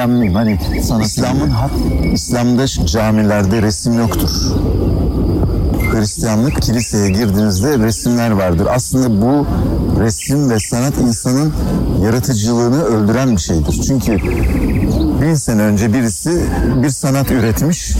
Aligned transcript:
İslamlıyım. 0.00 0.34
Hani 0.34 0.58
İslam'ın 1.02 1.50
hak, 1.50 1.70
İslam'da 2.12 2.66
camilerde 2.66 3.62
resim 3.62 3.98
yoktur. 3.98 4.30
Hristiyanlık 5.92 6.62
kiliseye 6.62 7.10
girdiğinizde 7.10 7.78
resimler 7.78 8.30
vardır. 8.30 8.66
Aslında 8.70 9.22
bu 9.22 9.46
resim 10.00 10.50
ve 10.50 10.58
sanat 10.58 10.98
insanın 10.98 11.52
yaratıcılığını 12.04 12.84
öldüren 12.84 13.30
bir 13.30 13.40
şeydir. 13.40 13.80
Çünkü 13.86 14.18
bin 15.22 15.34
sene 15.34 15.62
önce 15.62 15.92
birisi 15.92 16.44
bir 16.82 16.90
sanat 16.90 17.30
üretmiş. 17.30 17.96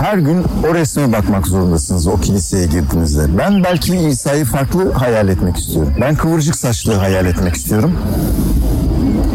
Her 0.00 0.18
gün 0.18 0.44
o 0.70 0.74
resme 0.74 1.12
bakmak 1.12 1.46
zorundasınız 1.46 2.06
o 2.06 2.16
kiliseye 2.20 2.66
girdiğinizde. 2.66 3.38
Ben 3.38 3.64
belki 3.64 3.96
İsa'yı 3.96 4.44
farklı 4.44 4.92
hayal 4.92 5.28
etmek 5.28 5.56
istiyorum. 5.56 5.92
Ben 6.00 6.16
kıvırcık 6.16 6.56
saçlı 6.56 6.94
hayal 6.94 7.26
etmek 7.26 7.54
istiyorum. 7.54 7.92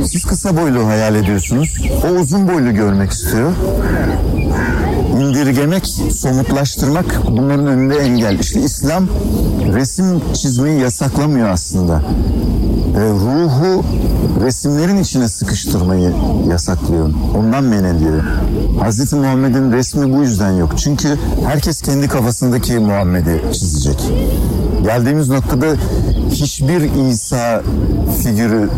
Siz 0.06 0.26
kısa 0.26 0.58
boylu 0.58 0.88
hayal 0.88 1.16
ediyorsunuz. 1.16 1.82
O 2.06 2.08
uzun 2.08 2.48
boylu 2.48 2.74
görmek 2.74 3.12
istiyor 3.12 3.52
indirgemek, 5.24 5.88
somutlaştırmak 6.12 7.20
bunların 7.30 7.68
önünde 7.68 7.98
engel. 7.98 8.40
İşte 8.40 8.62
İslam 8.62 9.08
resim 9.74 10.34
çizmeyi 10.34 10.82
yasaklamıyor 10.82 11.50
aslında. 11.50 12.02
E, 12.96 13.00
ruhu 13.00 13.84
resimlerin 14.46 14.98
içine 14.98 15.28
sıkıştırmayı 15.28 16.14
yasaklıyor. 16.50 17.10
Ondan 17.38 17.64
men 17.64 17.84
ediyor. 17.84 18.24
Hazreti 18.80 19.16
Muhammed'in 19.16 19.72
resmi 19.72 20.14
bu 20.18 20.22
yüzden 20.22 20.52
yok. 20.52 20.74
Çünkü 20.78 21.18
herkes 21.46 21.82
kendi 21.82 22.08
kafasındaki 22.08 22.80
Muhammed'i 22.80 23.54
çizecek. 23.54 24.12
Geldiğimiz 24.84 25.30
noktada 25.30 25.66
hiçbir 26.30 27.10
İsa 27.10 27.62
figürü 28.24 28.70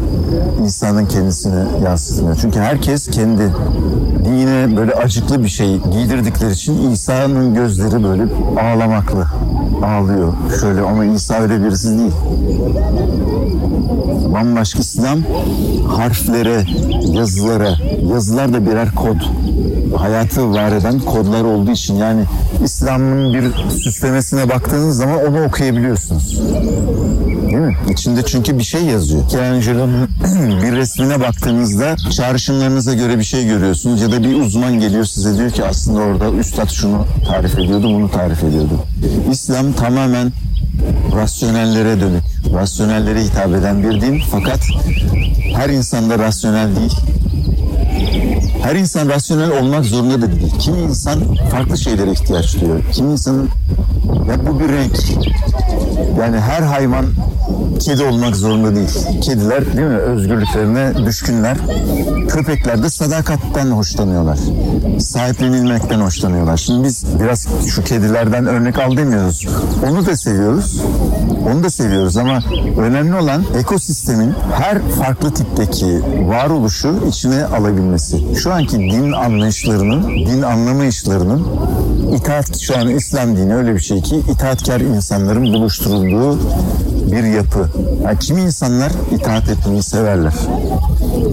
İsa'nın 0.66 1.06
kendisini 1.06 1.84
yansıtmıyor. 1.84 2.38
Çünkü 2.42 2.60
herkes 2.60 3.08
kendi 3.08 3.54
dine 4.26 4.78
böyle 4.78 4.94
acıklı 4.94 5.44
bir 5.44 5.50
şey 5.50 5.82
giydirdikleri 5.92 6.52
için 6.52 6.92
İsa'nın 6.92 7.54
gözleri 7.54 8.04
böyle 8.04 8.24
ağlamaklı. 8.62 9.28
Ağlıyor 9.84 10.34
şöyle 10.62 10.82
ama 10.82 11.06
İsa 11.06 11.40
öyle 11.40 11.64
birisi 11.64 11.98
değil. 11.98 12.12
Bambaşka 14.34 14.80
İslam 14.80 15.20
harflere, 15.88 16.64
yazılara, 17.18 17.70
yazılar 18.14 18.54
da 18.54 18.66
birer 18.66 18.96
kod. 18.96 19.16
Hayatı 19.98 20.52
var 20.52 20.72
eden 20.72 21.00
kodlar 21.00 21.44
olduğu 21.44 21.72
için 21.72 21.96
yani 21.96 22.24
İslam'ın 22.64 23.34
bir 23.34 23.70
süslemesine 23.70 24.50
baktığınız 24.50 24.98
zaman 24.98 25.18
onu 25.28 25.44
okuyabiliyorsunuz. 25.44 26.40
Değil 27.56 27.68
mi? 27.68 27.78
İçinde 27.92 28.24
çünkü 28.26 28.58
bir 28.58 28.64
şey 28.64 28.82
yazıyor. 28.82 29.24
Michelangelo'nun 29.24 30.10
bir 30.64 30.72
resmine 30.72 31.20
baktığınızda 31.20 31.96
çağrışımlarınıza 32.12 32.94
göre 32.94 33.20
bir 33.20 33.24
şey 33.24 33.46
görüyorsunuz 33.46 34.02
ya 34.02 34.12
da 34.12 34.24
bir 34.24 34.42
uzman 34.42 34.80
geliyor 34.80 35.06
size 35.06 35.38
diyor 35.38 35.52
ki 35.52 35.66
aslında 35.66 36.00
orada 36.00 36.32
üstad 36.32 36.70
şunu 36.70 37.06
tarif 37.28 37.60
ediyordu, 37.60 37.84
bunu 37.84 38.12
tarif 38.12 38.44
ediyordu. 38.44 38.86
İslam 39.32 39.74
tamamen 39.74 40.32
rasyonellere 41.16 42.00
dönük, 42.02 42.24
rasyonellere 42.54 43.24
hitap 43.24 43.56
eden 43.56 43.84
bir 43.84 44.02
din 44.02 44.22
fakat 44.32 44.60
her 45.56 45.70
insanda 45.70 46.20
rasyonel 46.20 46.76
değil. 46.76 46.94
Her 48.64 48.76
insan 48.76 49.10
rasyonel 49.10 49.52
olmak 49.52 49.86
zorunda 49.86 50.22
da 50.22 50.32
değil. 50.32 50.54
Kimi 50.60 50.80
insan 50.80 51.20
farklı 51.52 51.78
şeylere 51.78 52.12
ihtiyaç 52.12 52.62
duyuyor. 52.62 52.80
Kimi 52.94 53.12
insanın 53.12 53.50
ya 54.30 54.48
bu 54.48 54.60
bir 54.60 54.70
renk. 54.70 54.98
Yani 56.20 56.40
her 56.40 56.62
hayvan 56.62 57.06
kedi 57.80 58.04
olmak 58.04 58.36
zorunda 58.36 58.76
değil. 58.76 59.22
Kediler 59.22 59.66
değil 59.66 59.88
mi 59.88 59.98
özgürlüklerine 59.98 61.06
düşkünler. 61.06 61.58
Köpekler 62.30 62.84
de 62.84 62.90
sadakatten 62.90 63.72
hoşlanıyorlar. 63.72 64.38
Sahiplenilmekten 65.00 66.00
hoşlanıyorlar. 66.00 66.58
Şimdi 66.58 66.88
biz 66.88 67.06
biraz 67.20 67.48
şu 67.68 67.84
kedilerden 67.84 68.46
örnek 68.46 68.80
al 68.80 68.98
demiyoruz. 68.98 69.48
Onu 69.90 70.06
da 70.06 70.16
seviyoruz. 70.16 70.82
Onu 71.52 71.64
da 71.64 71.70
seviyoruz 71.70 72.18
ama 72.18 72.40
önemli 72.78 73.16
olan 73.16 73.44
ekosistemin 73.60 74.34
her 74.54 74.82
farklı 74.90 75.34
tipteki 75.34 76.02
varoluşu 76.28 76.96
içine 77.08 77.46
alabilmesi. 77.46 78.36
Şu 78.36 78.54
anki 78.54 78.78
din 78.78 79.12
anlayışlarının, 79.12 80.04
din 80.26 80.42
anlamayışlarının 80.42 81.48
itaat 82.14 82.60
şu 82.60 82.78
an 82.78 82.90
İslam 82.90 83.38
dini 83.38 83.56
öyle 83.56 83.74
bir 83.74 83.80
şey 83.80 84.02
ki 84.02 84.16
itaatkar 84.32 84.80
insanların 84.80 85.54
buluşturulduğu 85.54 86.40
bir 87.12 87.24
yapı. 87.24 87.70
Yani 88.04 88.20
kimi 88.20 88.42
insanlar 88.42 88.92
itaat 89.12 89.50
etmeyi 89.50 89.84
severler. 89.84 90.34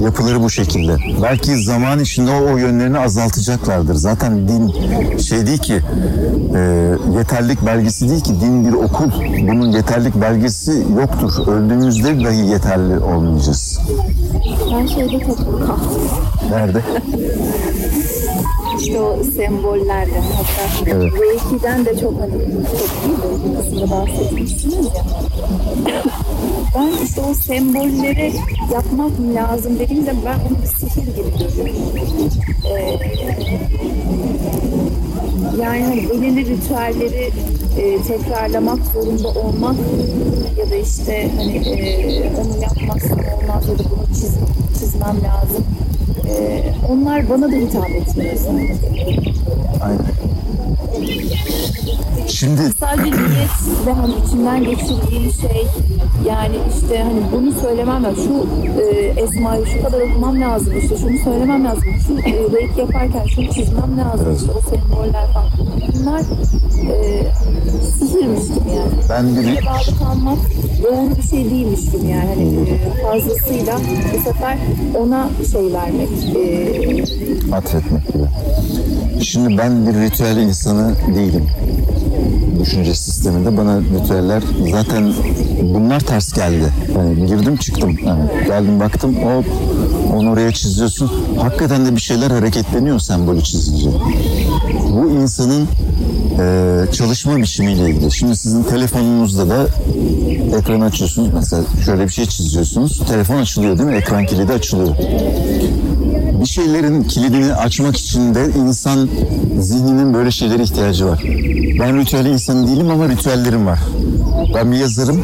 Yapıları 0.04 0.42
bu 0.42 0.50
şekilde. 0.50 0.96
Belki 1.22 1.62
zaman 1.62 2.00
içinde 2.00 2.30
o, 2.30 2.52
o 2.52 2.56
yönlerini 2.56 2.98
azaltacaklardır. 2.98 3.94
Zaten 3.94 4.48
din 4.48 4.72
şey 5.18 5.46
değil 5.46 5.58
ki 5.58 5.80
e, 6.54 6.58
yeterlik 7.16 7.66
belgesi 7.66 8.08
değil 8.08 8.20
ki 8.20 8.40
din 8.40 8.66
bir 8.66 8.72
okul. 8.72 9.10
Bunun 9.48 9.72
yeterlik 9.72 10.20
belgesi 10.20 10.84
yoktur. 11.00 11.46
Öldüğümüzde 11.46 12.24
dahi 12.24 12.46
yeterli 12.46 12.98
olmayacağız. 12.98 13.80
Ben 14.72 14.86
şeyde 14.86 15.24
çok. 15.26 15.38
Nerede? 16.50 16.82
İşte 18.78 19.00
o 19.00 19.24
sembollerde 19.24 20.20
hatta 20.20 20.90
Evet. 20.90 21.12
Reiki'den 21.12 21.84
de 21.84 21.98
çok 22.00 22.20
hani 22.20 22.32
çok 22.32 22.90
iyi 23.04 23.50
bir 23.50 23.56
kısmında 23.56 23.90
bahsetmişsiniz 23.90 24.86
ya. 24.86 25.04
Ben 26.74 27.04
işte 27.04 27.20
o 27.20 27.34
sembolleri 27.34 28.32
yapmak 28.72 29.10
lazım 29.34 29.78
dediğimde 29.78 30.14
ben 30.24 30.38
onu 30.38 30.62
bir 30.62 30.66
sihir 30.66 31.06
gibi 31.06 31.30
görüyorum. 31.38 31.76
Ee, 32.64 32.98
yani 35.62 35.82
hani 35.84 36.10
belirli 36.10 36.46
ritüelleri 36.46 37.30
e, 37.78 38.02
tekrarlamak 38.02 38.78
zorunda 38.94 39.28
olmak 39.28 39.76
ya 40.58 40.70
da 40.70 40.74
işte 40.74 41.30
hani 41.36 41.56
e, 41.56 42.32
onu 42.36 42.62
yapmazsam 42.62 43.18
olmaz 43.18 43.68
ya 43.68 43.78
da 43.78 43.82
bunu 43.90 44.06
çiz, 44.14 44.34
çizmem 44.78 45.16
lazım. 45.24 45.64
E, 46.28 46.62
onlar 46.88 47.30
bana 47.30 47.52
da 47.52 47.56
hitap 47.56 47.90
etmiyor 47.90 48.36
sanki. 48.36 48.74
Aynen. 49.82 50.12
Şimdi 52.28 52.62
Sadece 52.80 53.10
niyet 53.10 53.86
ve 53.86 53.92
hani 53.92 54.14
içimden 54.26 54.64
geçirdiğim 54.64 55.32
şey 55.32 55.66
yani 56.26 56.56
işte 56.76 56.98
hani 57.02 57.20
bunu 57.32 57.52
söylemem 57.52 58.04
lazım. 58.04 58.24
Şu 58.24 58.80
e, 58.80 58.84
esmayı 59.20 59.66
şu 59.66 59.82
kadar 59.82 60.00
okumam 60.00 60.40
lazım. 60.40 60.78
işte 60.82 60.96
şunu 60.96 61.18
söylemem 61.24 61.64
lazım. 61.64 61.84
Şu 62.06 62.18
e, 62.18 62.32
reiki 62.32 62.80
yaparken 62.80 63.26
şunu 63.26 63.48
çizmem 63.52 63.98
lazım. 63.98 64.36
işte 64.36 64.52
o 64.52 64.60
semboller 64.60 65.26
falan. 65.32 65.48
Bunlar 66.00 66.20
e, 66.90 67.22
sihirmiş 67.98 68.46
gibi 68.46 68.76
yani. 68.76 68.92
ben 69.08 69.36
bir 69.36 69.40
Birbirine 69.40 69.60
bağlı 69.66 69.98
kalmak 69.98 70.38
doğru 70.82 71.16
bir 71.16 71.22
şey 71.22 71.50
değilmiş 71.50 71.80
gibi 71.80 72.06
yani. 72.06 72.28
Hani 72.28 72.70
e, 72.70 73.02
fazlasıyla 73.02 73.78
bu 74.14 74.18
sefer 74.22 74.58
ona 74.98 75.28
şey 75.52 75.72
vermek. 75.72 76.08
E, 76.36 77.54
atfetmek 77.54 78.12
gibi. 78.12 78.24
Şimdi 79.22 79.58
ben 79.58 79.86
bir 79.86 79.94
ritüel 80.00 80.36
insanı 80.36 80.94
değilim. 81.14 81.46
Düşünce 82.60 82.94
sisteminde 82.94 83.56
bana 83.56 83.80
ritüeller 83.80 84.42
zaten 84.70 85.12
bunlar 85.62 86.00
ters 86.00 86.32
geldi. 86.32 86.72
Yani 86.96 87.26
girdim 87.26 87.56
çıktım. 87.56 87.96
Yani 88.06 88.30
geldim 88.46 88.80
baktım 88.80 89.16
o 89.24 89.42
onu 90.16 90.30
oraya 90.30 90.52
çiziyorsun. 90.52 91.10
Hakikaten 91.38 91.86
de 91.86 91.96
bir 91.96 92.00
şeyler 92.00 92.30
hareketleniyor 92.30 92.98
sembolü 92.98 93.42
çizince. 93.42 93.90
Bu 94.90 95.10
insanın 95.10 95.68
e, 96.40 96.92
çalışma 96.92 97.36
biçimiyle 97.36 97.90
ilgili. 97.90 98.12
Şimdi 98.12 98.36
sizin 98.36 98.62
telefonunuzda 98.62 99.48
da 99.48 99.66
ekran 100.58 100.80
açıyorsunuz. 100.80 101.28
Mesela 101.34 101.62
şöyle 101.84 102.04
bir 102.04 102.12
şey 102.12 102.26
çiziyorsunuz. 102.26 103.00
Telefon 103.08 103.36
açılıyor 103.36 103.78
değil 103.78 103.88
mi? 103.88 103.96
Ekran 103.96 104.26
kilidi 104.26 104.52
açılıyor 104.52 104.96
bir 106.42 106.46
şeylerin 106.46 107.02
kilidini 107.02 107.54
açmak 107.54 107.96
için 107.96 108.34
de 108.34 108.46
insan 108.58 109.08
zihninin 109.60 110.14
böyle 110.14 110.30
şeylere 110.30 110.62
ihtiyacı 110.62 111.06
var. 111.06 111.22
Ben 111.80 111.98
ritüel 112.00 112.26
insanı 112.26 112.66
değilim 112.66 112.90
ama 112.90 113.08
ritüellerim 113.08 113.66
var. 113.66 113.78
Ben 114.54 114.72
bir 114.72 114.76
yazarım. 114.76 115.22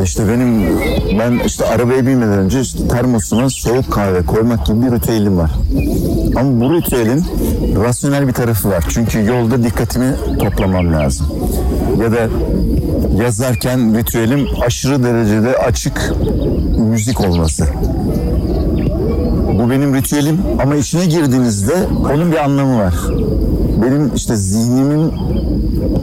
E 0.00 0.02
İşte 0.04 0.28
benim 0.28 0.78
ben 1.18 1.40
işte 1.46 1.64
arabaya 1.64 2.06
binmeden 2.06 2.38
önce 2.38 2.60
işte 2.60 2.88
termosuma 2.88 3.50
soğuk 3.50 3.92
kahve 3.92 4.22
koymak 4.26 4.66
gibi 4.66 4.86
bir 4.86 4.92
ritüelim 4.92 5.38
var. 5.38 5.50
Ama 6.36 6.60
bu 6.60 6.74
ritüelin 6.74 7.24
rasyonel 7.84 8.28
bir 8.28 8.32
tarafı 8.32 8.68
var. 8.68 8.84
Çünkü 8.88 9.24
yolda 9.24 9.64
dikkatimi 9.64 10.14
toplamam 10.38 10.92
lazım. 10.92 11.26
Ya 12.02 12.12
da 12.12 12.28
yazarken 13.22 13.98
ritüelim 13.98 14.46
aşırı 14.66 15.02
derecede 15.02 15.56
açık 15.56 16.12
müzik 16.78 17.20
olması. 17.20 17.64
Bu 19.58 19.70
benim 19.70 19.94
ritüelim 19.94 20.38
ama 20.62 20.76
içine 20.76 21.06
girdiğinizde 21.06 21.74
onun 22.12 22.32
bir 22.32 22.36
anlamı 22.36 22.78
var. 22.78 22.94
Benim 23.82 24.14
işte 24.14 24.36
zihnimin 24.36 25.12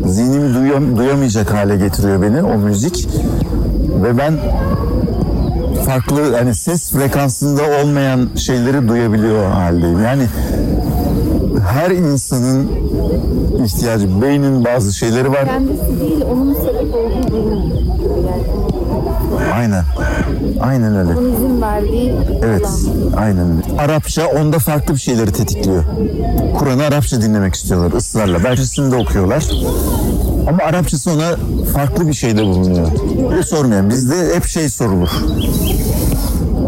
zihnimi 0.05 0.55
duyam, 0.55 0.97
duyamayacak 0.97 1.53
hale 1.53 1.75
getiriyor 1.77 2.21
beni 2.21 2.43
o 2.43 2.57
müzik 2.57 3.07
ve 4.03 4.17
ben 4.17 4.33
farklı 5.85 6.35
hani 6.35 6.55
ses 6.55 6.91
frekansında 6.91 7.61
olmayan 7.81 8.29
şeyleri 8.35 8.87
duyabiliyor 8.87 9.51
haldeyim. 9.51 10.03
Yani 10.03 10.27
her 11.69 11.91
insanın 11.91 12.67
ihtiyacı, 13.65 14.21
beynin 14.21 14.65
bazı 14.65 14.93
şeyleri 14.93 15.31
var. 15.31 15.45
Kendisi 15.45 15.99
değil, 15.99 16.25
onun 16.31 16.53
sebep 16.53 16.95
olduğu 16.95 17.24
Aynen. 19.53 19.83
Aynen 20.61 20.95
öyle. 20.95 21.11
izin 21.11 21.61
verdiği 21.61 22.13
Evet, 22.45 22.67
aynen 23.17 23.51
öyle. 23.51 23.81
Arapça 23.81 24.27
onda 24.27 24.59
farklı 24.59 24.93
bir 24.93 24.99
şeyleri 24.99 25.31
tetikliyor. 25.31 25.83
Kur'an'ı 26.59 26.83
Arapça 26.83 27.21
dinlemek 27.21 27.55
istiyorlar 27.55 27.97
ısrarla. 27.97 28.43
Belçesini 28.43 28.91
de 28.91 28.95
okuyorlar. 28.95 29.43
Ama 30.47 30.63
Arapçası 30.63 31.11
ona 31.11 31.35
farklı 31.73 32.07
bir 32.07 32.13
şeyde 32.13 32.43
bulunuyor. 32.43 32.87
Öyle 33.31 33.43
sormayan. 33.43 33.89
Bizde 33.89 34.35
hep 34.35 34.45
şey 34.45 34.69
sorulur. 34.69 35.09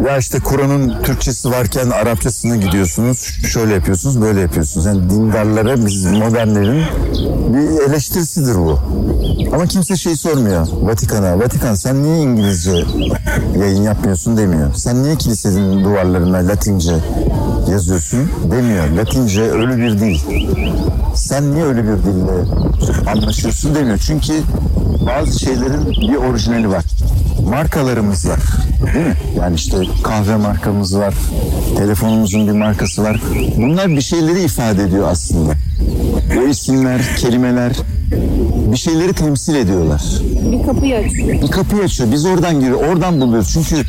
Ya 0.08 0.18
işte 0.18 0.40
Kur'an'ın 0.40 1.04
Türkçesi 1.04 1.52
varken 1.52 1.90
Arapçasına 1.90 2.56
gidiyorsunuz. 2.56 3.18
Şöyle 3.48 3.74
yapıyorsunuz, 3.74 4.22
böyle 4.22 4.40
yapıyorsunuz. 4.42 4.86
Yani 4.86 5.10
dindarlara 5.10 5.86
biz 5.86 6.06
modernlerin 6.06 6.84
bir 7.54 7.90
eleştirisidir 7.90 8.56
bu. 8.56 8.80
Ama 9.54 9.66
kimse 9.66 9.96
şey 9.96 10.16
sormuyor 10.16 10.68
Vatikan'a. 10.82 11.40
Vatikan 11.40 11.76
sen 11.76 12.04
niye 12.04 12.18
İngilizce 12.18 12.84
yayın 13.60 13.82
yapmıyorsun 13.84 14.38
demiyor. 14.38 14.74
Sen 14.74 15.04
niye 15.04 15.16
kilisenin 15.16 15.84
duvarlarına 15.84 16.38
Latince 16.48 16.96
yazıyorsun 17.72 18.30
demiyor. 18.52 18.90
Latince 18.90 19.42
ölü 19.42 19.78
bir 19.78 20.00
dil. 20.00 20.20
Sen 21.16 21.54
niye 21.54 21.66
öyle 21.66 21.84
bir 21.84 21.98
dille 22.04 22.32
anlaşıyorsun 23.12 23.76
demiyor. 23.76 23.98
Çünkü 24.08 24.34
bazı 25.08 25.40
şeylerin 25.40 25.86
bir 25.92 26.16
orijinali 26.16 26.70
var. 26.70 26.84
Markalarımız 27.50 28.30
var. 28.30 28.40
Değil 28.94 29.06
mi? 29.06 29.16
Yani 29.40 29.56
işte 29.56 29.78
kahve 30.04 30.36
markamız 30.36 30.98
var. 30.98 31.14
Telefonumuzun 31.78 32.48
bir 32.48 32.52
markası 32.52 33.04
var. 33.04 33.22
Bunlar 33.58 33.88
bir 33.88 34.02
şeyleri 34.02 34.44
ifade 34.44 34.84
ediyor 34.84 35.08
aslında. 35.12 35.54
O 36.38 36.48
isimler, 36.48 37.02
kelimeler 37.18 37.72
bir 38.72 38.78
şeyleri 38.78 39.14
temsil 39.14 39.56
ediyorlar. 39.56 40.02
Bir 40.52 40.66
kapıyı 40.66 40.98
açıyor. 40.98 41.42
Bir 41.42 41.52
kapıyı 41.52 41.84
açıyor. 41.84 42.12
Biz 42.12 42.26
oradan 42.26 42.60
giriyor. 42.60 42.84
Oradan 42.84 43.22
buluyoruz. 43.22 43.50
Çünkü 43.54 43.84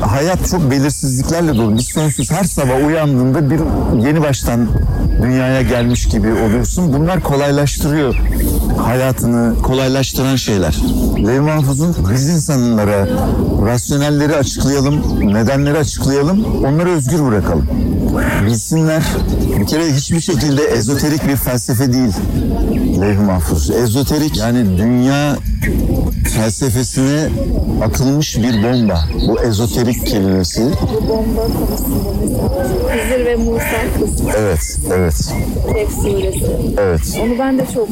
hayat 0.00 0.50
çok 0.50 0.70
belirsizliklerle 0.70 1.56
dolu. 1.56 1.78
Biz 1.78 1.86
sonsuz 1.86 2.30
her 2.30 2.44
sabah 2.44 2.86
uyandığında 2.86 3.50
bir 3.50 3.60
yeni 4.06 4.22
baştan 4.22 4.68
dünyaya 5.22 5.62
gelmiş 5.62 6.08
gibi 6.08 6.32
oluyorsun. 6.32 6.92
Bunlar 6.92 7.20
kolaylaştırıyor 7.20 8.16
hayatını 8.78 9.62
kolaylaştıran 9.62 10.36
şeyler. 10.36 10.76
Lev 11.26 11.40
Mahfuz'un 11.40 11.96
biz 12.12 12.28
insanlara 12.28 13.08
rasyonelleri 13.66 14.36
açıklayalım, 14.36 15.02
nedenleri 15.34 15.78
açıklayalım, 15.78 16.64
onları 16.64 16.90
özgür 16.90 17.24
bırakalım. 17.24 17.68
Bilsinler. 18.46 19.02
Bir 19.60 19.66
kere 19.66 19.94
hiçbir 19.94 20.20
şekilde 20.20 20.62
ezoterik 20.64 21.28
bir 21.28 21.36
felsefe 21.36 21.92
değil 21.92 22.12
Levh 23.00 23.20
Mahfuz. 23.26 23.70
Ezoterik 23.70 24.36
yani 24.36 24.78
dünya 24.78 25.36
felsefesine 26.34 27.28
atılmış 27.84 28.36
bir 28.38 28.62
bomba. 28.62 29.00
Bu 29.28 29.40
ezoterik 29.40 30.06
kelimesi. 30.06 30.62
Bu 30.62 31.08
bomba 31.08 31.42
konusunda 31.42 32.10
mesela 32.20 32.48
Hızır 33.04 33.24
ve 33.26 33.36
Musa 33.36 33.80
kısmı. 34.00 34.30
Evet, 34.38 34.78
evet, 34.96 35.14
Kehf 35.74 35.92
suresi. 35.92 36.46
evet. 36.78 37.20
Onu 37.24 37.38
ben 37.38 37.58
de 37.58 37.66
çok 37.74 37.88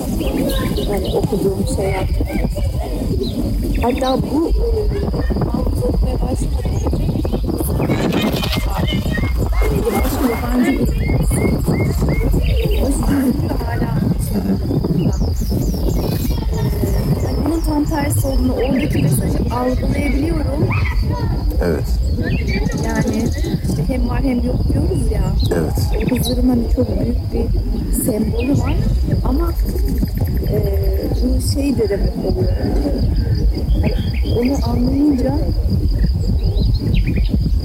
hani 0.89 1.17
okuduğum 1.17 1.65
şey 1.77 1.91
yaptım. 1.91 2.27
Hatta 3.83 4.19
bu 4.23 4.51
e, 4.51 4.53
başlamadan 6.23 6.75
önce 9.61 9.93
başka 9.93 10.29
yabancı 10.29 10.73
bir 10.73 10.79
hala 13.67 13.91
tersi 17.95 18.27
olduğunu 18.27 18.53
oradaki 18.53 19.03
mesajı 19.03 19.39
algılayabiliyorum. 19.55 20.69
Evet, 21.65 21.85
Yani 22.87 23.25
işte 23.69 23.85
hem 23.89 24.09
var 24.09 24.23
hem 24.23 24.47
yok 24.47 24.73
diyoruz 24.73 25.13
ya. 25.13 25.23
evet. 25.53 26.11
Hızır'ın 26.11 26.49
hani 26.49 26.63
çok 26.77 27.01
büyük 27.01 27.17
bir 27.33 28.05
sembolü 28.05 28.59
var 28.61 28.75
ama 29.25 29.53
e, 30.51 30.57
bu 31.23 31.53
şey 31.55 31.79
de 31.79 31.89
demek 31.89 32.13
oluyor. 32.19 32.53
Hani 33.83 33.95
onu 34.39 34.71
anlayınca 34.71 35.39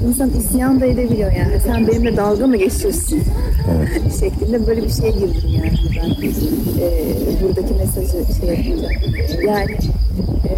insan 0.08 0.30
isyan 0.30 0.80
da 0.80 0.86
edebiliyor 0.86 1.32
yani. 1.32 1.60
Sen 1.66 1.86
benimle 1.86 2.16
dalga 2.16 2.46
mı 2.46 2.56
geçiyorsun? 2.56 3.18
şeklinde 4.20 4.66
böyle 4.66 4.82
bir 4.84 4.90
şey 4.90 5.12
girdim 5.12 5.50
yani 5.54 5.72
ben. 5.96 6.10
E, 6.80 6.88
buradaki 7.42 7.74
mesajı 7.74 8.40
şey 8.40 8.48
yapınca. 8.48 8.88
Yani 9.46 9.76
e, 10.48 10.54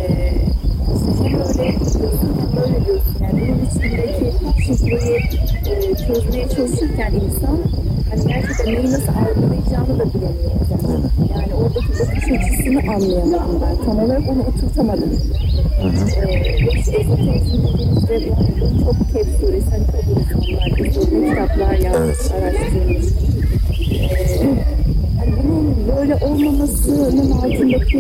işte 0.95 1.25
hem 1.25 1.35
öyle 1.35 1.79
diyorsun 1.79 2.37
hem 2.41 2.63
böyle 2.63 2.85
diyorsun. 2.87 3.17
Yani 3.21 3.41
bunun 3.41 3.67
içindeki 3.67 4.33
şifreyi 4.67 5.17
e, 5.17 6.07
çözmeye 6.07 6.49
çalışırken 6.49 7.13
insan 7.13 7.59
hani 8.11 8.27
gerçekten 8.33 8.67
neyi 8.67 8.91
nasıl 8.93 9.13
algılayacağını 9.23 9.99
da 9.99 10.05
bilemiyor 10.15 10.53
o 10.63 10.65
zaman. 10.65 11.03
Yani 11.37 11.55
oradaki 11.55 11.93
bakış 11.93 12.25
açısını 12.25 12.81
anlayamadım 12.95 13.63
ben. 13.63 13.85
Tam 13.87 13.99
olarak 13.99 14.23
onu 14.29 14.43
oturtamadım. 14.43 15.13
Ee, 15.83 16.79
işte 16.79 16.97
ezoterizm 16.97 17.67
dediğimizde 18.09 18.31
bu 18.61 18.85
çok 18.85 19.13
kep 19.13 19.27
suresi, 19.41 19.71
hani 19.71 19.87
kabul 19.87 20.21
insanlar, 20.21 20.71
kitaplar 21.31 21.73
yazmış, 21.73 22.31
araştırmış. 22.31 23.07
Ee, 23.81 24.09
hani 24.09 24.39
bunun 24.41 24.59
böyle 25.97 26.15
olmamasının 26.15 27.31
altındaki 27.31 27.99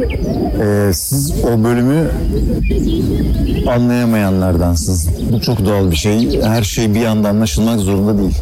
Ee, 0.62 0.92
siz 0.92 1.34
o 1.44 1.64
bölümü 1.64 2.10
anlayamayanlardansınız. 3.68 5.08
Bu 5.32 5.40
çok 5.40 5.66
doğal 5.66 5.90
bir 5.90 5.96
şey. 5.96 6.42
Her 6.42 6.62
şey 6.62 6.94
bir 6.94 7.04
anda 7.04 7.28
anlaşılmak 7.28 7.80
zorunda 7.80 8.18
değil. 8.18 8.38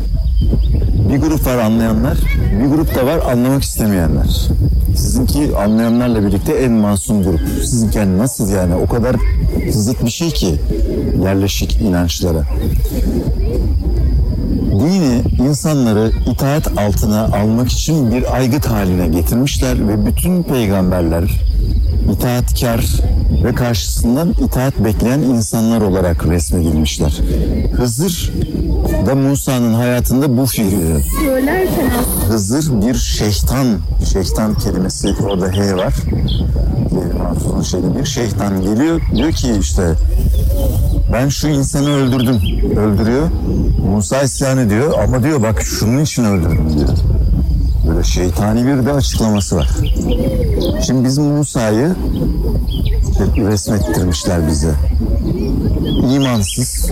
Bir 1.13 1.19
grup 1.19 1.47
var 1.47 1.59
anlayanlar, 1.59 2.19
bir 2.63 2.67
grup 2.77 2.95
da 2.95 3.07
var 3.07 3.33
anlamak 3.33 3.63
istemeyenler. 3.63 4.49
Sizinki 4.97 5.57
anlayanlarla 5.57 6.27
birlikte 6.27 6.53
en 6.53 6.73
masum 6.73 7.23
grup. 7.23 7.41
Sizinki 7.41 7.99
yani 7.99 8.19
nasıl 8.19 8.51
yani 8.51 8.75
o 8.75 8.87
kadar 8.87 9.17
zıt 9.71 10.05
bir 10.05 10.11
şey 10.11 10.31
ki 10.31 10.55
yerleşik 11.25 11.81
inançlara. 11.81 12.45
Dini 14.71 15.23
insanları 15.49 16.13
itaat 16.33 16.79
altına 16.79 17.25
almak 17.25 17.73
için 17.73 18.13
bir 18.13 18.37
aygıt 18.37 18.67
haline 18.67 19.09
getirmişler 19.09 19.89
ve 19.89 20.07
bütün 20.07 20.43
peygamberler 20.43 21.25
itaatkar 22.13 22.85
ve 23.45 23.55
karşısından 23.55 24.35
itaat 24.45 24.79
bekleyen 24.79 25.19
insanlar 25.19 25.81
olarak 25.81 26.27
resmedilmişler. 26.27 27.21
Hızır 27.77 28.33
da 29.07 29.15
Musa'nın 29.15 29.75
hayatında 29.75 30.37
bu 30.37 30.43
aslında 30.43 31.01
Hızır 32.29 32.83
bir 32.87 32.95
şeytan, 32.95 33.67
şeytan 34.13 34.55
kelimesi 34.55 35.15
orada 35.25 35.47
H 35.47 35.77
var. 35.77 35.95
Şeyde 37.71 37.99
bir 37.99 38.05
şeytan 38.05 38.63
geliyor. 38.63 39.01
Diyor 39.17 39.33
ki 39.33 39.53
işte 39.61 39.83
ben 41.13 41.29
şu 41.29 41.49
insanı 41.49 41.97
öldürdüm. 41.97 42.41
Öldürüyor. 42.79 43.29
Musa 43.95 44.23
isyan 44.23 44.59
ediyor 44.59 44.93
ama 45.05 45.23
diyor 45.23 45.43
bak 45.43 45.63
şunun 45.63 46.03
için 46.03 46.25
öldürdüm 46.25 46.79
diyor. 46.79 46.89
Böyle 47.89 48.03
şeytani 48.05 48.67
bir 48.67 48.87
de 48.87 48.93
açıklaması 48.93 49.57
var. 49.57 49.69
Şimdi 50.87 51.05
biz 51.05 51.19
Musa'yı 51.19 51.95
resmettirmişler 53.37 54.49
bize. 54.49 54.75
İmansız. 56.15 56.91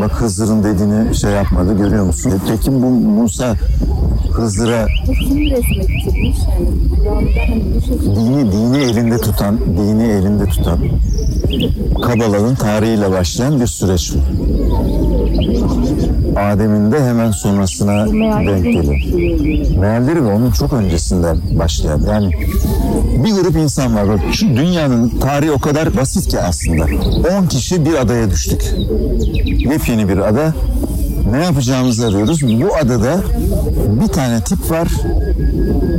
Bak 0.00 0.12
Hızır'ın 0.12 0.64
dediğini 0.64 1.14
şey 1.14 1.30
yapmadı 1.30 1.78
görüyor 1.78 2.04
musun? 2.04 2.30
E 2.30 2.34
Peki 2.48 2.72
bu 2.72 2.86
Musa 2.86 3.56
Hızır'a 4.32 4.86
dini 8.16 8.52
dini 8.52 8.78
elinde 8.78 9.18
tutan, 9.18 9.58
dini 9.78 10.04
elinde 10.04 10.46
tutan 10.46 10.78
Kabala'nın 12.02 12.54
tarihiyle 12.54 13.10
başlayan 13.10 13.60
bir 13.60 13.66
süreç 13.66 14.12
bu. 14.14 14.18
Adem'in 16.36 16.92
de 16.92 17.04
hemen 17.04 17.30
sonrasına 17.30 18.06
denk 18.46 18.64
geliyor. 18.64 19.00
Mealleri 19.80 20.24
ve 20.24 20.32
onun 20.32 20.50
çok 20.50 20.72
öncesinden 20.72 21.36
başlayan. 21.58 22.00
Yani 22.10 22.30
bir 23.24 23.32
grup 23.32 23.56
insan 23.56 23.96
var. 23.96 24.08
Bak, 24.08 24.20
Şu 24.32 24.46
dünyanın 24.46 25.08
tarihi 25.08 25.50
o 25.50 25.58
kadar 25.58 25.96
basit 25.96 26.28
ki 26.28 26.40
aslında. 26.40 26.84
10 27.40 27.46
kişi 27.46 27.84
bir 27.84 27.94
adaya 27.94 28.30
düştük. 28.30 28.74
Yepyeni 29.44 30.08
bir 30.08 30.18
ada. 30.18 30.54
Ne 31.30 31.44
yapacağımızı 31.44 32.06
arıyoruz. 32.06 32.42
Bu 32.62 32.76
adada 32.76 33.16
bir 34.02 34.08
tane 34.08 34.40
tip 34.40 34.70
var. 34.70 34.88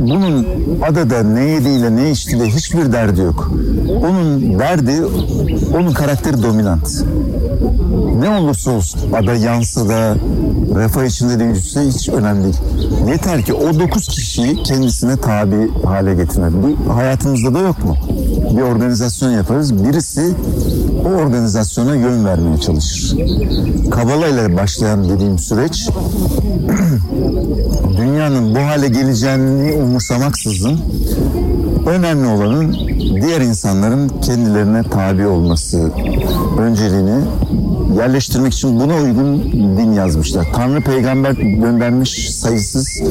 Bunun 0.00 0.46
adada 0.82 1.22
ne 1.22 1.44
yediğiyle 1.44 1.96
ne 1.96 2.10
içtiğiyle 2.10 2.46
hiçbir 2.46 2.92
derdi 2.92 3.20
yok. 3.20 3.52
Onun 4.02 4.58
derdi, 4.58 5.02
onun 5.76 5.92
karakteri 5.92 6.42
dominant. 6.42 7.04
Ne 8.18 8.30
olursa 8.30 8.70
olsun 8.70 9.00
ada 9.12 9.34
yansa 9.34 9.88
da 9.88 10.16
refah 10.74 11.04
içinde 11.04 11.40
de 11.40 11.44
yüzse 11.44 11.80
hiç 11.80 12.08
önemli 12.08 12.44
değil. 12.44 12.56
Yeter 13.08 13.42
ki 13.42 13.54
o 13.54 13.80
dokuz 13.80 14.08
kişiyi 14.08 14.62
kendisine 14.62 15.16
tabi 15.16 15.70
hale 15.84 16.14
getirmek. 16.14 16.52
Bu 16.86 16.94
hayatımızda 16.94 17.54
da 17.54 17.58
yok 17.58 17.84
mu? 17.84 17.96
Bir 18.56 18.62
organizasyon 18.62 19.30
yaparız. 19.30 19.84
Birisi 19.84 20.34
o 21.04 21.08
organizasyona 21.08 21.94
yön 21.94 22.24
vermeye 22.24 22.60
çalışır. 22.60 23.18
Kabala 23.90 24.28
ile 24.28 24.56
başlayan 24.56 25.08
dediğim 25.08 25.38
süreç 25.38 25.88
dünyanın 27.96 28.54
bu 28.54 28.58
hale 28.58 28.88
geleceğini 28.88 29.72
umursamaksızın 29.72 30.80
önemli 31.86 32.26
olanın 32.26 32.76
diğer 33.22 33.40
insanların 33.40 34.08
kendilerine 34.08 34.82
tabi 34.82 35.26
olması 35.26 35.90
önceliğini 36.58 37.24
yerleştirmek 37.96 38.52
için 38.52 38.80
buna 38.80 38.96
uygun 38.96 39.42
din 39.52 39.92
yazmışlar. 39.92 40.46
Tanrı 40.54 40.80
peygamber 40.80 41.32
göndermiş 41.32 42.34
sayısız 42.34 43.02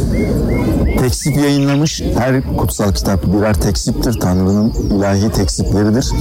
teksip 1.00 1.38
yayınlamış. 1.38 2.02
Her 2.18 2.58
kutsal 2.58 2.94
kitap 2.94 3.26
birer 3.26 3.54
teksiptir. 3.54 4.20
Tanrı'nın 4.20 4.70
ilahi 4.70 5.32
teksipleridir. 5.32 6.12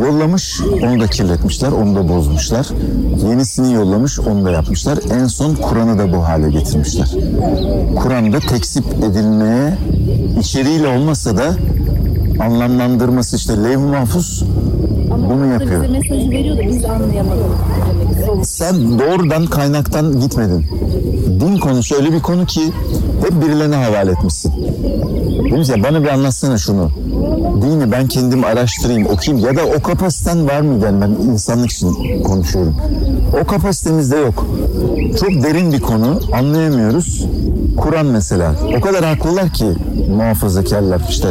Yollamış, 0.00 0.60
onu 0.82 1.00
da 1.00 1.06
kirletmişler, 1.06 1.72
onu 1.72 1.96
da 1.96 2.08
bozmuşlar. 2.08 2.66
Yenisini 3.28 3.72
yollamış, 3.72 4.20
onu 4.20 4.44
da 4.44 4.50
yapmışlar. 4.50 4.98
En 5.10 5.26
son 5.26 5.54
Kur'an'ı 5.54 5.98
da 5.98 6.12
bu 6.12 6.24
hale 6.24 6.50
getirmişler. 6.50 7.08
Kur'an'da 8.02 8.38
teksip 8.38 8.84
edilmeye 9.04 9.78
içeriğiyle 10.40 10.86
olmasa 10.86 11.36
da 11.36 11.56
anlamlandırması 12.40 13.36
işte 13.36 13.56
levh-i 13.56 13.76
mahfuz 13.76 14.44
Ama 15.18 15.30
bunu 15.34 15.46
yapıyor. 15.52 15.82
Bize 15.82 15.92
mesajı 15.92 16.30
veriyor 16.30 16.56
da 16.56 16.62
biz 16.62 16.84
anlayamadık. 16.84 17.44
Sen 18.42 18.98
doğrudan 18.98 19.46
kaynaktan 19.46 20.20
gitmedin. 20.20 20.66
Din 21.40 21.56
konusu 21.56 21.94
öyle 21.96 22.12
bir 22.12 22.20
konu 22.20 22.46
ki 22.46 22.62
hep 23.20 23.42
birilerine 23.42 23.76
havale 23.76 24.10
etmişsin. 24.10 24.52
Demiş 25.50 25.68
ya 25.68 25.82
bana 25.82 26.02
bir 26.02 26.08
anlatsana 26.08 26.58
şunu. 26.58 26.90
Dini 27.62 27.92
ben 27.92 28.06
kendim 28.08 28.44
araştırayım, 28.44 29.06
okuyayım 29.06 29.46
ya 29.46 29.56
da 29.56 29.60
o 29.78 29.82
kapasiten 29.82 30.48
var 30.48 30.60
mı 30.60 30.84
yani 30.84 31.00
ben 31.00 31.10
insanlık 31.32 31.70
için 31.70 32.22
konuşuyorum. 32.22 32.76
O 33.42 33.46
kapasitemizde 33.46 34.16
yok. 34.16 34.46
Çok 35.20 35.30
derin 35.30 35.72
bir 35.72 35.80
konu, 35.80 36.20
anlayamıyoruz. 36.32 37.26
Kur'an 37.80 38.06
mesela. 38.06 38.54
O 38.78 38.80
kadar 38.80 39.04
haklılar 39.04 39.52
ki 39.52 39.66
muhafazakarlar 40.16 41.00
işte. 41.08 41.28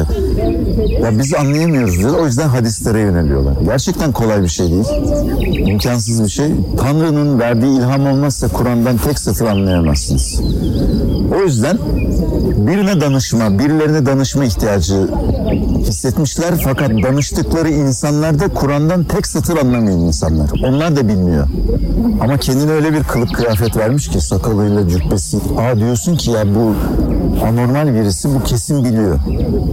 Ya 1.04 1.20
biz 1.20 1.34
anlayamıyoruz 1.34 1.98
diyorlar. 1.98 2.20
O 2.20 2.26
yüzden 2.26 2.48
hadislere 2.48 3.00
yöneliyorlar. 3.00 3.54
Gerçekten 3.66 4.12
kolay 4.12 4.44
bir 4.44 4.48
şey 4.48 4.68
değil. 4.72 4.86
İmkansız 5.68 6.24
bir 6.24 6.30
şey. 6.30 6.52
Tanrı'nın 6.78 7.40
verdiği 7.40 7.78
ilham 7.78 8.08
olmazsa 8.08 8.48
Kur'an'dan 8.48 8.98
tek 8.98 9.20
satır 9.20 9.46
anlayamazsınız. 9.46 10.42
O 11.40 11.44
yüzden 11.44 11.78
birine 12.58 13.02
danışma, 13.02 13.60
birilerine 13.60 14.06
danışma 14.06 14.46
ihtiyacı 14.46 15.08
hissetmişler. 15.80 16.62
Fakat 16.64 16.90
danıştıkları 16.90 17.70
insanlar 17.70 18.40
da 18.40 18.48
Kur'an'dan 18.48 19.04
tek 19.04 19.28
satır 19.28 19.58
anlamayan 19.58 20.00
insanlar. 20.00 20.50
Onlar 20.66 20.96
da 20.96 21.08
bilmiyor. 21.08 21.48
Ama 22.22 22.38
kendine 22.38 22.72
öyle 22.72 22.94
bir 22.94 23.04
kılık 23.04 23.36
kıyafet 23.36 23.78
vermiş 23.78 24.08
ki 24.08 24.22
sakalıyla 24.22 24.90
cübbesi. 24.90 25.38
Aa 25.38 25.78
diyorsun 25.78 26.16
ki 26.16 26.32
ya 26.38 26.56
bu 26.56 26.76
anormal 27.46 27.94
birisi 27.94 28.36
bu 28.36 28.44
kesin 28.44 28.84
biliyor. 28.84 29.20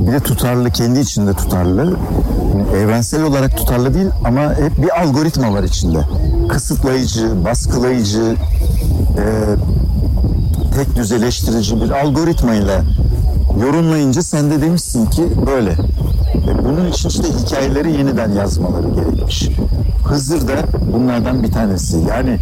Bir 0.07 0.13
de 0.13 0.21
tutarlı, 0.21 0.71
kendi 0.71 1.01
içinde 1.01 1.33
tutarlı. 1.35 1.97
Yani 2.59 2.77
evrensel 2.77 3.23
olarak 3.23 3.57
tutarlı 3.57 3.95
değil 3.95 4.07
ama 4.25 4.41
hep 4.41 4.83
bir 4.83 5.01
algoritma 5.01 5.53
var 5.53 5.63
içinde. 5.63 5.99
Kısıtlayıcı, 6.49 7.45
baskılayıcı, 7.45 8.37
e, 9.19 9.25
tek 10.77 10.97
düzeleştirici 10.97 11.81
bir 11.83 11.91
algoritmayla 11.91 12.83
yorumlayınca 13.61 14.23
sen 14.23 14.51
de 14.51 14.63
demişsin 14.63 15.07
ki 15.07 15.23
böyle. 15.47 15.77
E 16.35 16.65
bunun 16.65 16.91
için 16.91 17.09
işte 17.09 17.23
hikayeleri 17.23 17.93
yeniden 17.93 18.33
yazmaları 18.33 18.89
gerekmiş. 18.89 19.49
Hızır 20.05 20.49
da 20.49 20.55
bunlardan 20.95 21.43
bir 21.43 21.53
tanesi. 21.53 21.99
Yani 22.09 22.39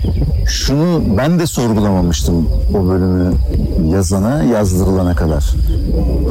şunu 0.46 1.02
ben 1.18 1.38
de 1.38 1.46
sorgulamamıştım 1.46 2.48
o 2.74 2.88
bölümü 2.88 3.32
yazana, 3.90 4.42
yazdırılana 4.42 5.16
kadar. 5.16 5.44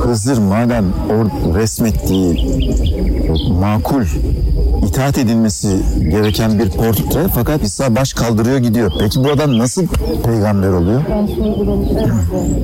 Hızır 0.03 0.37
madem 0.37 0.85
o 0.85 1.55
resmettiği 1.55 2.61
makul 3.59 4.03
itaat 4.87 5.17
edilmesi 5.17 5.79
gereken 6.11 6.59
bir 6.59 6.69
portre 6.69 7.27
fakat 7.35 7.63
İsa 7.63 7.95
baş 7.95 8.13
kaldırıyor 8.13 8.57
gidiyor. 8.57 8.91
Peki 8.99 9.23
bu 9.23 9.29
adam 9.31 9.57
nasıl 9.57 9.83
peygamber 10.25 10.67
oluyor? 10.69 11.01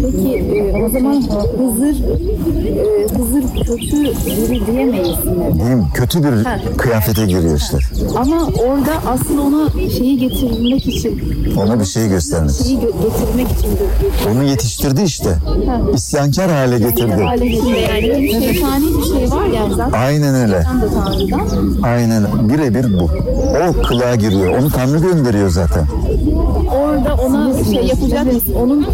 Peki 0.02 0.36
e, 0.38 0.84
o 0.86 0.90
zaman 0.90 1.16
Hızır 1.58 2.04
e, 2.04 3.08
Hızır 3.18 3.44
kötü 3.66 4.04
biri 4.04 4.68
diyemeyiz 4.68 5.26
mi? 5.26 5.54
Diyeyim 5.60 5.86
kötü 5.94 6.24
bir 6.24 6.44
kıyafete 6.78 7.26
giriyor 7.26 7.58
işte. 7.58 7.78
Ama 8.16 8.46
orada 8.46 8.92
aslında 9.08 9.42
ona 9.42 9.70
şeyi 9.98 10.18
getirmek 10.20 10.88
için 10.88 11.22
Ona 11.58 11.80
bir 11.80 11.86
şey 11.86 12.08
göstermek. 12.10 12.52
şeyi 12.52 12.78
gö- 12.78 12.82
getirmek 12.82 13.52
için 13.60 13.70
Onu 14.32 14.44
yetiştirdi 14.44 15.02
işte. 15.02 15.30
İsyankar 15.96 16.52
hale 16.52 16.80
getirdi. 16.80 17.12
hale 17.24 17.48
getirdi. 17.48 17.70
Yani 17.92 18.24
bir 18.24 18.32
şeytani 18.32 18.86
bir 18.98 19.04
şey 19.20 19.32
var 19.32 19.46
yani 19.46 19.74
zaten 19.76 20.00
Aynen 20.00 20.36
öyle. 20.36 20.54
De 20.58 20.64
Tanrı'dan. 20.64 21.82
Aynen 22.08 22.50
birebir 22.50 23.00
bu. 23.00 23.10
O 23.70 23.84
kılığa 23.88 24.16
giriyor. 24.16 24.58
Onu 24.60 24.70
Tanrı 24.70 25.00
gönderiyor 25.00 25.50
zaten. 25.50 25.88
Orada 26.72 27.16
ona 27.16 27.64
şey 27.64 27.84
yapacak 27.88 28.34
mısın? 28.34 28.54
Onun 28.62 28.88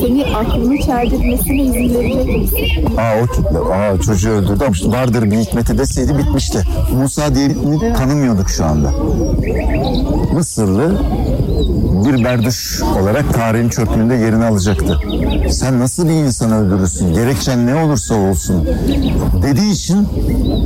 seni 0.00 0.26
aklını 0.26 0.78
çeldirmesine 0.78 1.62
izin 1.62 1.94
verecek 1.94 2.42
misin? 2.42 2.96
Aa 2.96 3.22
o 3.22 3.26
kitle. 3.26 3.58
Aa 3.58 4.00
çocuğu 4.00 4.30
öldürdü 4.30 4.64
ama 4.64 4.72
işte 4.72 4.88
vardır 4.88 5.30
bir 5.30 5.38
hikmeti 5.38 5.78
deseydi 5.78 6.18
bitmişti. 6.18 6.64
Musa 7.00 7.34
diye 7.34 7.50
birini 7.50 7.92
tanımıyorduk 7.92 8.50
şu 8.50 8.64
anda. 8.64 8.92
Mısırlı 10.34 10.98
bir 12.06 12.24
berduş 12.24 12.82
olarak 13.02 13.34
tarihin 13.34 13.68
çöplüğünde 13.68 14.14
yerini 14.14 14.44
alacaktı. 14.44 15.00
Sen 15.50 15.80
nasıl 15.80 16.08
bir 16.08 16.12
insan 16.12 16.52
öldürürsün? 16.52 17.14
Gerekçen 17.14 17.66
ne 17.66 17.74
olursa 17.74 18.14
olsun 18.14 18.68
dediği 19.42 19.72
için 19.72 20.08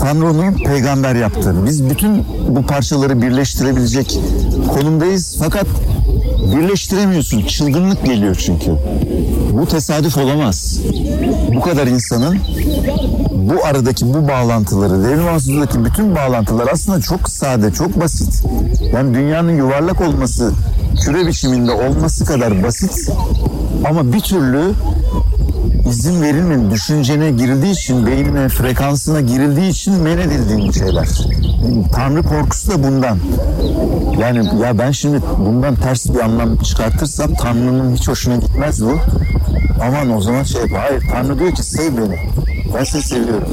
Tanrı 0.00 0.30
onu 0.30 0.54
peygamber 0.66 1.14
yaptı. 1.14 1.54
Biz 1.66 1.90
bütün 1.90 2.24
bu 2.48 2.62
parçaları 2.62 3.22
birleştirebilecek 3.22 4.20
konumdayız 4.68 5.36
fakat 5.38 5.66
birleştiremiyorsun. 6.56 7.42
Çılgınlık 7.42 8.04
geliyor 8.06 8.34
çünkü. 8.34 8.70
Bu 9.52 9.66
tesadüf 9.66 10.18
olamaz. 10.18 10.80
Bu 11.54 11.60
kadar 11.60 11.86
insanın 11.86 12.38
bu 13.32 13.64
aradaki 13.64 14.14
bu 14.14 14.28
bağlantıları, 14.28 15.04
devrim 15.04 15.24
mahsusundaki 15.24 15.84
bütün 15.84 16.14
bağlantılar 16.14 16.68
aslında 16.72 17.00
çok 17.00 17.28
sade, 17.28 17.72
çok 17.72 18.00
basit. 18.00 18.44
Yani 18.94 19.14
dünyanın 19.14 19.56
yuvarlak 19.56 20.00
olması, 20.00 20.52
küre 21.04 21.26
biçiminde 21.26 21.72
olması 21.72 22.24
kadar 22.24 22.62
basit 22.62 23.10
ama 23.84 24.12
bir 24.12 24.20
türlü 24.20 24.72
izin 25.88 26.22
verilmedi. 26.22 26.70
Düşüncene 26.70 27.30
girildiği 27.30 27.72
için, 27.72 28.06
beynine, 28.06 28.48
frekansına 28.48 29.20
girildiği 29.20 29.70
için 29.70 29.94
men 29.94 30.18
edildiğin 30.18 30.70
şeyler. 30.70 31.08
Tanrı 31.92 32.22
korkusu 32.22 32.70
da 32.70 32.84
bundan. 32.84 33.18
Yani 34.18 34.46
ya 34.62 34.78
ben 34.78 34.90
şimdi 34.90 35.20
bundan 35.38 35.74
ters 35.74 36.14
bir 36.14 36.20
anlam 36.20 36.56
çıkartırsam 36.56 37.34
Tanrı'nın 37.34 37.96
hiç 37.96 38.08
hoşuna 38.08 38.36
gitmez 38.36 38.84
bu. 38.84 38.98
Aman 39.82 40.16
o 40.16 40.20
zaman 40.20 40.42
şey 40.42 40.60
yap. 40.60 40.70
Hayır 40.76 41.02
Tanrı 41.12 41.38
diyor 41.38 41.52
ki 41.52 41.62
sev 41.62 41.96
beni. 41.96 42.16
Ben 42.74 42.84
seni 42.84 43.02
seviyorum. 43.02 43.48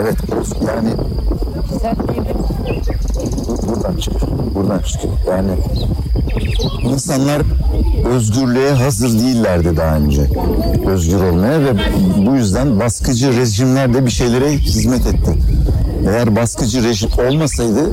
Evet 0.00 0.16
yani 0.66 0.90
bu- 3.48 3.68
buradan 3.68 3.96
çıkıyor. 3.96 4.22
Buradan 4.54 4.78
çıkıyor. 4.78 5.14
Yani 5.28 5.50
insanlar 6.84 7.42
özgürlüğe 8.14 8.70
hazır 8.70 9.18
değillerdi 9.18 9.76
daha 9.76 9.96
önce. 9.96 10.22
Özgür 10.86 11.22
olmaya 11.22 11.60
ve 11.60 11.70
bu 12.26 12.36
yüzden 12.36 12.80
baskıcı 12.80 13.36
rejimler 13.36 13.94
de 13.94 14.06
bir 14.06 14.10
şeylere 14.10 14.52
hizmet 14.52 15.06
etti. 15.06 15.32
Eğer 16.08 16.36
baskıcı 16.36 16.84
rejim 16.84 17.10
olmasaydı 17.28 17.90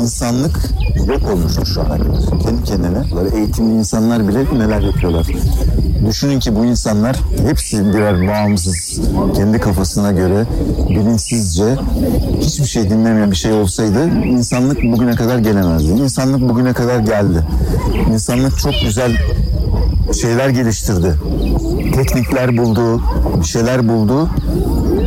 insanlık 0.00 0.60
yok 1.06 1.30
olmuştu 1.34 1.66
şu 1.66 1.80
ana 1.80 1.88
kadar. 1.98 2.40
Kendi 2.42 2.64
kendine. 2.64 3.02
Böyle 3.16 3.36
eğitimli 3.36 3.78
insanlar 3.78 4.28
bile 4.28 4.44
neler 4.58 4.80
yapıyorlar. 4.80 5.26
Düşünün 6.06 6.40
ki 6.40 6.56
bu 6.56 6.64
insanlar 6.64 7.16
hepsi 7.48 7.94
birer 7.94 8.28
bağımsız, 8.28 9.00
kendi 9.36 9.60
kafasına 9.60 10.12
göre 10.12 10.46
bilinçsizce 10.88 11.76
hiçbir 12.40 12.64
şey 12.64 12.90
dinlemeyen 12.90 13.30
bir 13.30 13.36
şey 13.36 13.52
olsaydı 13.52 14.08
insanlık 14.24 14.82
bugüne 14.82 15.14
kadar 15.14 15.38
gelemezdi. 15.38 15.92
İnsanlık 15.92 16.48
bugüne 16.48 16.72
kadar 16.72 16.98
geldi. 16.98 17.46
İnsanlık 18.12 18.58
çok 18.58 18.72
güzel 18.84 19.16
şeyler 20.20 20.48
geliştirdi. 20.48 21.14
Teknikler 21.94 22.56
buldu, 22.56 23.02
bir 23.40 23.46
şeyler 23.46 23.88
buldu. 23.88 24.30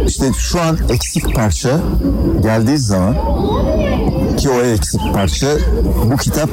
İşte 0.07 0.25
şu 0.37 0.61
an 0.61 0.77
eksik 0.89 1.35
parça 1.35 1.79
geldiği 2.41 2.77
zaman 2.77 3.15
ki 4.37 4.49
o 4.49 4.61
eksik 4.61 5.01
parça 5.13 5.47
bu 6.11 6.17
kitap 6.17 6.49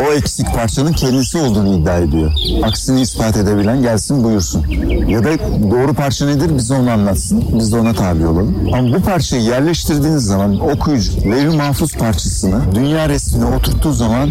o 0.00 0.12
eksik 0.12 0.54
parçanın 0.54 0.92
kendisi 0.92 1.38
olduğunu 1.38 1.76
iddia 1.76 1.98
ediyor. 1.98 2.32
Aksini 2.62 3.00
ispat 3.00 3.36
edebilen 3.36 3.82
gelsin 3.82 4.24
buyursun. 4.24 4.64
Ya 5.08 5.24
da 5.24 5.30
doğru 5.70 5.94
parça 5.94 6.26
nedir 6.26 6.56
bize 6.56 6.74
onu 6.74 6.90
anlatsın. 6.90 7.44
Biz 7.58 7.72
de 7.72 7.76
ona 7.76 7.92
tabi 7.92 8.26
olalım. 8.26 8.56
Ama 8.74 8.92
bu 8.96 9.02
parçayı 9.02 9.42
yerleştirdiğiniz 9.42 10.24
zaman 10.24 10.60
okuyucu 10.60 11.12
Levh-i 11.30 11.56
Mahfuz 11.56 11.92
parçasını 11.92 12.74
dünya 12.74 13.08
resmine 13.08 13.44
oturttuğu 13.44 13.92
zaman 13.92 14.30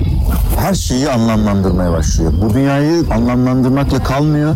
her 0.60 0.74
şeyi 0.74 1.10
anlamlandırmaya 1.10 1.92
başlıyor. 1.92 2.34
Bu 2.42 2.54
dünyayı 2.54 3.04
anlamlandırmakla 3.12 4.04
kalmıyor. 4.04 4.56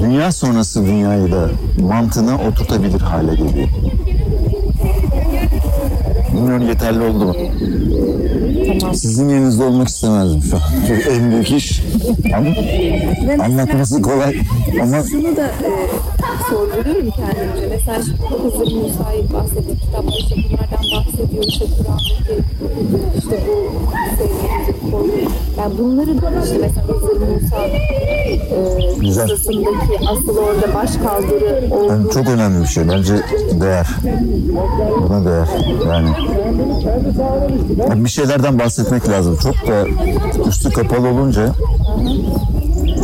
Dünya 0.00 0.32
sonrası 0.32 0.86
dünyayı 0.86 1.32
da 1.32 1.48
mantığına 1.82 2.38
oturtabilir 2.48 3.00
hale 3.00 3.34
geliyor. 3.34 3.68
Bilmiyorum 6.44 6.68
yeterli 6.68 7.00
oldu 7.02 7.24
mu? 7.24 7.34
Tamam. 8.80 8.94
Sizin 8.94 9.28
yerinizde 9.28 9.64
olmak 9.64 9.88
istemezdim 9.88 10.42
şu 10.42 10.56
an. 10.56 10.60
Çok 10.88 11.12
en 11.12 11.30
büyük 11.30 11.50
iş. 11.52 11.80
Ama 12.36 12.50
Ve 13.28 13.42
anlatması 13.42 14.02
kolay. 14.02 14.36
Ama 14.82 15.02
şunu 15.02 15.36
da 15.36 15.46
e, 15.46 15.70
sorguluyorum 16.50 17.10
kendimce. 17.10 17.66
Mesela 17.70 18.02
şimdi 18.02 18.18
Hızır 18.42 18.76
Musa'yı 18.76 19.32
bahsettik. 19.32 19.80
Kitapta 19.82 20.16
işte 20.18 20.34
bunlardan 20.36 20.84
bahsediyor. 20.96 21.44
İşte 21.48 21.64
Kur'an'daki 21.78 22.42
işte 23.18 23.40
bu 23.48 23.72
sevdiğimiz 24.16 24.90
konu. 24.90 25.06
Yani 25.58 25.78
bunları 25.78 26.10
işte 26.44 26.58
mesela 26.60 26.86
Hızır 26.88 27.20
Musa 27.20 27.56
e, 27.56 28.98
Güzel. 29.00 29.30
asıl 30.10 30.36
orada 30.36 30.74
baş 30.74 30.90
kaldırı 30.96 31.68
yani 31.70 31.74
olduğu 31.74 32.10
çok 32.10 32.28
önemli 32.28 32.62
bir 32.62 32.68
şey. 32.68 32.88
Bence 32.88 33.14
değer. 33.60 33.86
Buna 35.08 35.24
değer. 35.24 35.48
Yani 35.88 36.08
Yani 37.88 38.04
bir 38.04 38.10
şeylerden 38.10 38.58
bahsetmek 38.58 39.08
lazım. 39.08 39.38
Çok 39.42 39.54
da 39.54 39.86
üstü 40.48 40.70
kapalı 40.70 41.08
olunca 41.08 41.46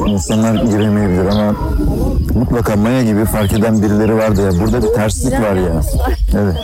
insanlar 0.07 0.54
giremeyebilir 0.54 1.26
ama 1.26 1.54
mutlaka 2.35 2.76
Maya 2.76 3.02
gibi 3.02 3.25
fark 3.25 3.52
eden 3.52 3.83
birileri 3.83 4.16
vardı 4.16 4.42
ya. 4.42 4.61
Burada 4.61 4.83
bir 4.83 4.95
terslik 4.95 5.33
var 5.33 5.54
ya. 5.57 5.80
Evet. 6.38 6.57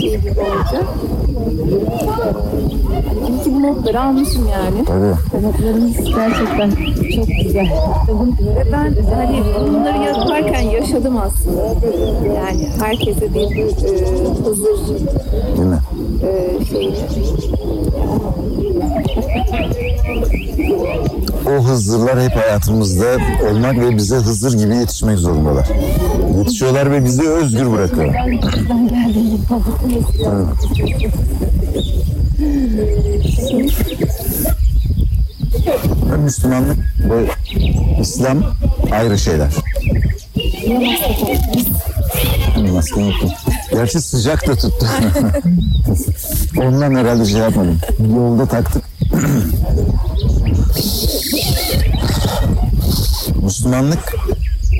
şey 0.00 0.20
gibi 0.20 0.40
olacak. 0.40 0.84
İyi 3.28 3.44
ki 3.44 3.54
bu 3.54 3.62
notları 3.62 4.00
almışım 4.00 4.48
yani. 4.52 4.84
Tabii. 4.84 5.44
Notlarımız 5.46 5.96
gerçekten 5.96 6.70
çok 7.16 7.26
güzel. 7.44 7.66
Ve 8.56 8.72
ben 8.72 8.94
hani 9.14 9.42
bunları 9.68 9.98
yaparken 10.04 10.60
yaşadım 10.60 11.16
aslında. 11.16 11.74
Yani 12.34 12.68
herkese 12.80 13.34
bir 13.34 13.40
e, 13.40 13.64
Hızır 14.44 14.96
Değil 15.56 15.68
mi? 15.68 15.78
e, 16.22 16.64
şeyini 16.64 16.96
O 21.46 21.64
Hızırlar 21.64 22.22
hep 22.22 22.36
hayatımızda 22.36 23.06
olmak 23.50 23.78
ve 23.80 23.96
bize 23.96 24.16
Hızır 24.16 24.58
gibi 24.58 24.76
yetişmek 24.76 25.18
zorundalar. 25.18 25.68
Yetişiyorlar 26.38 26.90
ve 26.90 27.04
bizi 27.04 27.28
özgür 27.28 27.72
bırakıyorlar. 27.72 28.26
Müslümanlık 36.24 36.78
ve 36.98 37.26
İslam 38.00 38.44
ayrı 38.92 39.18
şeyler. 39.18 39.52
Maske. 42.72 43.12
Gerçi 43.72 44.00
sıcak 44.00 44.46
da 44.46 44.54
tuttu. 44.54 44.86
Ondan 46.56 46.94
herhalde 46.94 47.24
şey 47.24 47.40
yapmadım. 47.40 47.78
Yolda 48.14 48.46
taktık. 48.46 48.84
Müslümanlık 53.42 54.16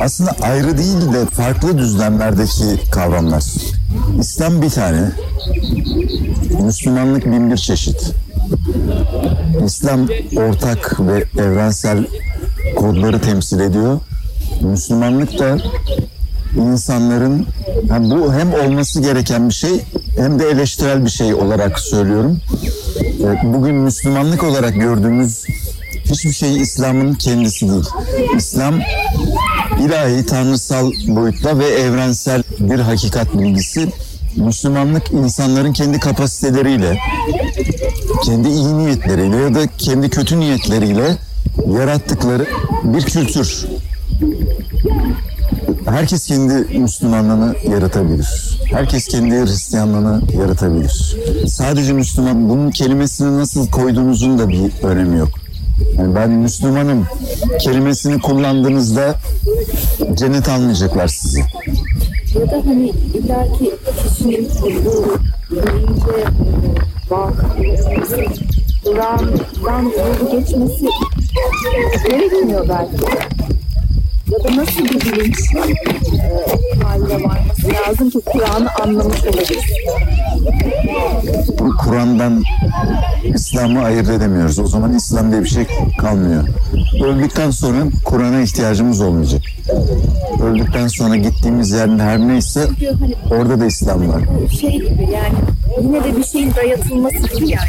aslında 0.00 0.30
ayrı 0.42 0.78
değil 0.78 1.12
de 1.12 1.26
farklı 1.26 1.78
düzlemlerdeki 1.78 2.90
kavramlar. 2.90 3.44
İslam 4.20 4.62
bir 4.62 4.70
tane, 4.70 5.12
Müslümanlık 6.62 7.26
bin 7.26 7.50
bir 7.50 7.56
çeşit. 7.56 8.14
İslam 9.66 10.08
ortak 10.36 11.00
ve 11.00 11.42
evrensel 11.42 12.06
kodları 12.76 13.20
temsil 13.20 13.60
ediyor. 13.60 14.00
Müslümanlık 14.60 15.38
da 15.38 15.58
insanların 16.56 17.46
yani 17.88 18.10
bu 18.10 18.34
hem 18.34 18.54
olması 18.54 19.00
gereken 19.00 19.48
bir 19.48 19.54
şey 19.54 19.80
hem 20.16 20.38
de 20.38 20.48
eleştirel 20.50 21.04
bir 21.04 21.10
şey 21.10 21.34
olarak 21.34 21.80
söylüyorum. 21.80 22.40
Ee, 23.20 23.54
Bugün 23.54 23.74
Müslümanlık 23.74 24.44
olarak 24.44 24.74
gördüğümüz 24.74 25.44
hiçbir 26.04 26.32
şey 26.32 26.56
İslam'ın 26.56 27.14
kendisi 27.14 27.68
değil. 27.68 27.84
İslam 28.36 28.80
ilahi, 29.80 30.26
tanrısal 30.26 30.92
boyutta 31.06 31.58
ve 31.58 31.66
evrensel 31.66 32.42
bir 32.58 32.78
hakikat 32.78 33.34
bilgisi. 33.34 33.88
Müslümanlık 34.36 35.12
insanların 35.12 35.72
kendi 35.72 36.00
kapasiteleriyle, 36.00 36.98
kendi 38.24 38.48
iyi 38.48 38.78
niyetleriyle 38.78 39.36
ya 39.36 39.54
da 39.54 39.66
kendi 39.78 40.10
kötü 40.10 40.40
niyetleriyle 40.40 41.16
yarattıkları 41.78 42.46
bir 42.84 43.02
kültür. 43.02 43.66
Herkes 45.84 46.26
kendi 46.26 46.78
Müslümanlığını 46.78 47.54
yaratabilir. 47.70 48.58
Herkes 48.64 49.08
kendi 49.08 49.34
Hristiyanlığını 49.34 50.22
yaratabilir. 50.38 51.16
Sadece 51.46 51.92
Müslüman, 51.92 52.48
bunun 52.48 52.70
kelimesini 52.70 53.38
nasıl 53.38 53.68
koyduğunuzun 53.68 54.38
da 54.38 54.48
bir 54.48 54.82
önemi 54.82 55.18
yok. 55.18 55.28
Yani 55.98 56.14
ben 56.14 56.30
Müslümanım 56.30 57.06
kelimesini 57.60 58.20
kullandığınızda 58.20 59.14
cennet 60.14 60.48
almayacaklar 60.48 61.08
sizi. 61.08 61.40
ya 62.40 62.50
da 62.50 62.62
hani 62.66 62.92
illaki 63.14 63.72
kişinin 64.02 64.48
bu 64.84 65.16
bilince 65.50 66.24
durağından 68.84 69.82
yolu 69.82 70.30
geçmesi 70.30 70.86
gerekmiyor 72.08 72.68
belki. 72.68 72.96
Ya 74.32 74.44
da 74.44 74.56
nasıl 74.56 74.84
bir 74.84 75.00
bilinç 75.00 75.38
e, 75.54 76.84
haline 76.84 77.14
varması 77.14 77.68
lazım 77.72 78.10
ki 78.10 78.18
Kur'an'ı 78.26 78.68
anlamış 78.82 79.24
olabilir. 79.24 79.84
Bu 81.58 81.76
Kur'an'dan 81.76 82.42
İslam'ı 83.34 83.84
ayırt 83.84 84.08
edemiyoruz. 84.08 84.58
O 84.58 84.66
zaman 84.66 84.94
İslam 84.96 85.32
diye 85.32 85.42
bir 85.42 85.48
şey 85.48 85.66
kalmıyor. 85.98 86.44
Öldükten 87.04 87.50
sonra 87.50 87.76
Kur'an'a 88.04 88.40
ihtiyacımız 88.40 89.00
olmayacak. 89.00 89.42
Öldükten 90.42 90.88
sonra 90.88 91.16
gittiğimiz 91.16 91.70
yer 91.70 91.88
her 91.88 92.18
neyse 92.18 92.68
orada 93.30 93.60
da 93.60 93.66
İslam 93.66 94.08
var. 94.08 94.22
şey 94.60 94.70
gibi 94.70 95.08
yani 95.12 95.34
yine 95.82 96.04
de 96.04 96.16
bir 96.16 96.24
şeyin 96.24 96.54
dayatılması 96.54 97.16
gibi 97.16 97.50
yani. 97.50 97.68